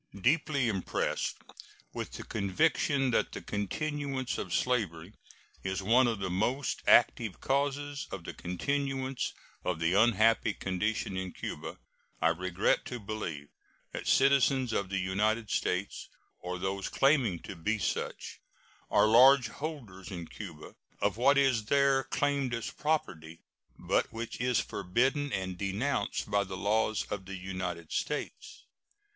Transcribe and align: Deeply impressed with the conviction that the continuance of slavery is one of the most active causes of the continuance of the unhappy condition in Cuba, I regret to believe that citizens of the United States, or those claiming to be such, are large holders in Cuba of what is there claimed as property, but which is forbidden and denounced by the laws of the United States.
Deeply 0.19 0.67
impressed 0.67 1.37
with 1.93 2.13
the 2.13 2.23
conviction 2.23 3.11
that 3.11 3.31
the 3.33 3.39
continuance 3.39 4.39
of 4.39 4.51
slavery 4.51 5.13
is 5.63 5.83
one 5.83 6.07
of 6.07 6.17
the 6.17 6.27
most 6.31 6.81
active 6.87 7.39
causes 7.39 8.07
of 8.11 8.23
the 8.23 8.33
continuance 8.33 9.35
of 9.63 9.77
the 9.79 9.93
unhappy 9.93 10.55
condition 10.55 11.15
in 11.15 11.31
Cuba, 11.31 11.77
I 12.19 12.29
regret 12.29 12.83
to 12.85 12.99
believe 12.99 13.49
that 13.91 14.07
citizens 14.07 14.73
of 14.73 14.89
the 14.89 14.97
United 14.97 15.51
States, 15.51 16.09
or 16.39 16.57
those 16.57 16.89
claiming 16.89 17.37
to 17.43 17.55
be 17.55 17.77
such, 17.77 18.39
are 18.89 19.05
large 19.05 19.49
holders 19.49 20.09
in 20.09 20.27
Cuba 20.27 20.73
of 20.99 21.15
what 21.17 21.37
is 21.37 21.65
there 21.65 22.05
claimed 22.05 22.55
as 22.55 22.71
property, 22.71 23.43
but 23.77 24.11
which 24.11 24.41
is 24.41 24.59
forbidden 24.59 25.31
and 25.31 25.59
denounced 25.59 26.31
by 26.31 26.43
the 26.43 26.57
laws 26.57 27.05
of 27.11 27.25
the 27.25 27.37
United 27.37 27.91
States. 27.91 28.65